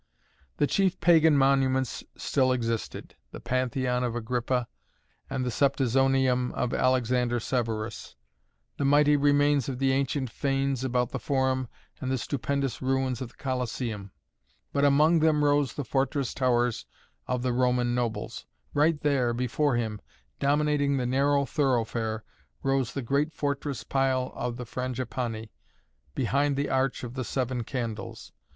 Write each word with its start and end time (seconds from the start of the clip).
The 0.57 0.65
chief 0.65 0.99
pagan 0.99 1.37
monuments 1.37 2.03
still 2.17 2.51
existed: 2.53 3.15
the 3.29 3.39
Pantheon 3.39 4.03
of 4.03 4.15
Agrippa 4.15 4.67
and 5.29 5.45
the 5.45 5.51
Septizonium 5.51 6.51
of 6.53 6.73
Alexander 6.73 7.39
Severus; 7.39 8.15
the 8.77 8.83
mighty 8.83 9.15
remains 9.15 9.69
of 9.69 9.77
the 9.77 9.91
ancient 9.91 10.31
fanes 10.31 10.83
about 10.83 11.11
the 11.11 11.19
Forum 11.19 11.67
and 11.99 12.09
the 12.11 12.17
stupendous 12.17 12.81
ruins 12.81 13.21
of 13.21 13.29
the 13.29 13.35
Colosseum. 13.35 14.09
But 14.73 14.85
among 14.85 15.19
them 15.19 15.43
rose 15.45 15.75
the 15.75 15.83
fortress 15.85 16.33
towers 16.33 16.87
of 17.27 17.43
the 17.43 17.53
Roman 17.53 17.93
nobles. 17.93 18.47
Right 18.73 18.99
there, 18.99 19.35
before 19.35 19.75
him, 19.75 20.01
dominating 20.39 20.97
the 20.97 21.05
narrow 21.05 21.45
thoroughfare, 21.45 22.23
rose 22.63 22.91
the 22.93 23.03
great 23.03 23.33
fortress 23.35 23.83
pile 23.83 24.31
of 24.33 24.57
the 24.57 24.65
Frangipani, 24.65 25.51
behind 26.15 26.55
the 26.55 26.69
Arch 26.71 27.03
of 27.03 27.13
the 27.13 27.23
Seven 27.23 27.63
Candles. 27.63 28.31